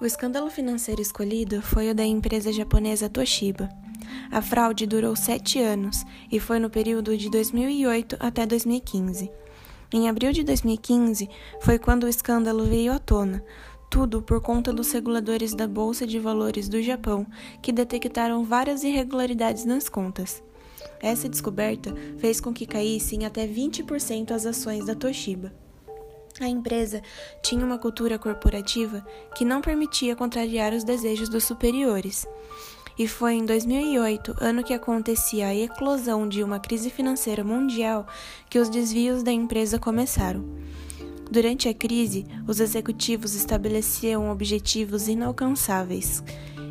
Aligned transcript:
O 0.00 0.06
escândalo 0.06 0.48
financeiro 0.48 1.02
escolhido 1.02 1.60
foi 1.60 1.90
o 1.90 1.94
da 1.94 2.04
empresa 2.04 2.52
japonesa 2.52 3.08
Toshiba. 3.08 3.68
A 4.30 4.40
fraude 4.40 4.86
durou 4.86 5.16
sete 5.16 5.58
anos 5.60 6.04
e 6.30 6.38
foi 6.38 6.60
no 6.60 6.70
período 6.70 7.16
de 7.16 7.28
2008 7.28 8.16
até 8.20 8.46
2015. 8.46 9.28
Em 9.92 10.08
abril 10.08 10.30
de 10.30 10.44
2015 10.44 11.28
foi 11.60 11.80
quando 11.80 12.04
o 12.04 12.08
escândalo 12.08 12.64
veio 12.64 12.92
à 12.92 13.00
tona, 13.00 13.44
tudo 13.90 14.22
por 14.22 14.40
conta 14.40 14.72
dos 14.72 14.92
reguladores 14.92 15.52
da 15.52 15.66
Bolsa 15.66 16.06
de 16.06 16.20
Valores 16.20 16.68
do 16.68 16.80
Japão, 16.80 17.26
que 17.60 17.72
detectaram 17.72 18.44
várias 18.44 18.84
irregularidades 18.84 19.64
nas 19.64 19.88
contas. 19.88 20.40
Essa 21.00 21.28
descoberta 21.28 21.92
fez 22.18 22.40
com 22.40 22.52
que 22.52 22.66
caíssem 22.66 23.26
até 23.26 23.48
20% 23.48 24.30
as 24.30 24.46
ações 24.46 24.86
da 24.86 24.94
Toshiba. 24.94 25.52
A 26.40 26.48
empresa 26.48 27.02
tinha 27.42 27.64
uma 27.64 27.78
cultura 27.78 28.18
corporativa 28.18 29.04
que 29.34 29.44
não 29.44 29.60
permitia 29.60 30.14
contrariar 30.14 30.72
os 30.72 30.84
desejos 30.84 31.28
dos 31.28 31.42
superiores. 31.42 32.26
E 32.96 33.08
foi 33.08 33.34
em 33.34 33.44
2008, 33.44 34.36
ano 34.40 34.62
que 34.62 34.72
acontecia 34.72 35.48
a 35.48 35.54
eclosão 35.54 36.28
de 36.28 36.42
uma 36.42 36.60
crise 36.60 36.90
financeira 36.90 37.42
mundial, 37.42 38.06
que 38.48 38.58
os 38.58 38.68
desvios 38.68 39.22
da 39.22 39.32
empresa 39.32 39.78
começaram. 39.78 40.44
Durante 41.30 41.68
a 41.68 41.74
crise, 41.74 42.26
os 42.46 42.60
executivos 42.60 43.34
estabeleciam 43.34 44.30
objetivos 44.30 45.08
inalcançáveis, 45.08 46.22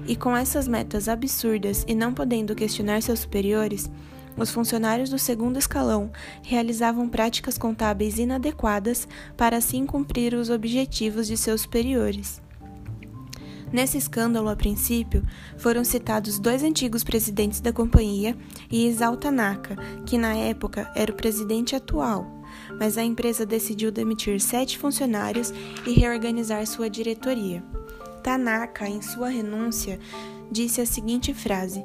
e 0.07 0.15
com 0.15 0.35
essas 0.35 0.67
metas 0.67 1.09
absurdas 1.09 1.83
e 1.87 1.93
não 1.93 2.13
podendo 2.13 2.55
questionar 2.55 3.01
seus 3.01 3.19
superiores, 3.19 3.89
os 4.37 4.51
funcionários 4.51 5.09
do 5.09 5.17
segundo 5.17 5.57
escalão 5.57 6.11
realizavam 6.43 7.09
práticas 7.09 7.57
contábeis 7.57 8.19
inadequadas 8.19 9.07
para 9.35 9.57
assim 9.57 9.85
cumprir 9.85 10.33
os 10.35 10.49
objetivos 10.49 11.27
de 11.27 11.35
seus 11.35 11.61
superiores. 11.61 12.41
Nesse 13.71 13.97
escândalo, 13.97 14.47
a 14.47 14.55
princípio, 14.55 15.23
foram 15.57 15.83
citados 15.83 16.39
dois 16.39 16.63
antigos 16.63 17.03
presidentes 17.03 17.59
da 17.59 17.73
companhia 17.73 18.37
e 18.71 18.87
Isao 18.87 19.17
Tanaka, 19.17 19.75
que 20.05 20.17
na 20.17 20.33
época 20.35 20.89
era 20.95 21.11
o 21.11 21.15
presidente 21.15 21.75
atual, 21.75 22.25
mas 22.79 22.97
a 22.97 23.03
empresa 23.03 23.45
decidiu 23.45 23.91
demitir 23.91 24.39
sete 24.39 24.77
funcionários 24.77 25.53
e 25.85 25.91
reorganizar 25.91 26.65
sua 26.65 26.89
diretoria. 26.89 27.61
Tanaka, 28.23 28.87
em 28.87 29.01
sua 29.01 29.27
renúncia, 29.27 29.99
disse 30.49 30.79
a 30.79 30.85
seguinte 30.85 31.33
frase: 31.33 31.83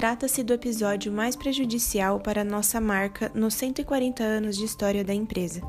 Trata-se 0.00 0.42
do 0.42 0.54
episódio 0.54 1.12
mais 1.12 1.36
prejudicial 1.36 2.18
para 2.18 2.42
nossa 2.42 2.80
marca 2.80 3.30
nos 3.34 3.52
140 3.52 4.22
anos 4.22 4.56
de 4.56 4.64
história 4.64 5.04
da 5.04 5.12
empresa. 5.12 5.60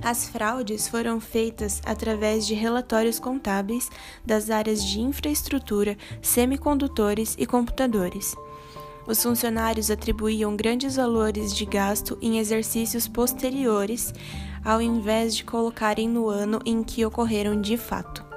As 0.00 0.28
fraudes 0.28 0.86
foram 0.86 1.18
feitas 1.18 1.82
através 1.84 2.46
de 2.46 2.54
relatórios 2.54 3.18
contábeis 3.18 3.90
das 4.24 4.48
áreas 4.48 4.84
de 4.84 5.00
infraestrutura, 5.00 5.98
semicondutores 6.22 7.34
e 7.36 7.46
computadores. 7.46 8.36
Os 9.08 9.20
funcionários 9.20 9.90
atribuíam 9.90 10.54
grandes 10.54 10.94
valores 10.94 11.52
de 11.52 11.64
gasto 11.64 12.16
em 12.22 12.38
exercícios 12.38 13.08
posteriores, 13.08 14.14
ao 14.64 14.80
invés 14.80 15.34
de 15.34 15.42
colocarem 15.42 16.08
no 16.08 16.28
ano 16.28 16.60
em 16.64 16.84
que 16.84 17.04
ocorreram 17.04 17.60
de 17.60 17.76
fato. 17.76 18.27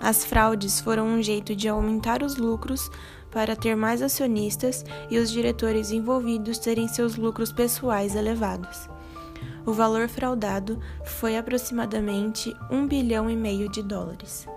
As 0.00 0.24
fraudes 0.24 0.80
foram 0.80 1.06
um 1.06 1.22
jeito 1.22 1.54
de 1.54 1.68
aumentar 1.68 2.22
os 2.22 2.36
lucros 2.36 2.90
para 3.30 3.54
ter 3.54 3.76
mais 3.76 4.02
acionistas 4.02 4.84
e 5.10 5.18
os 5.18 5.30
diretores 5.30 5.90
envolvidos 5.90 6.58
terem 6.58 6.88
seus 6.88 7.16
lucros 7.16 7.52
pessoais 7.52 8.16
elevados. 8.16 8.88
O 9.64 9.72
valor 9.72 10.08
fraudado 10.08 10.80
foi 11.04 11.36
aproximadamente 11.36 12.54
um 12.70 12.86
bilhão 12.86 13.28
e 13.28 13.36
meio 13.36 13.68
de 13.68 13.82
dólares. 13.82 14.48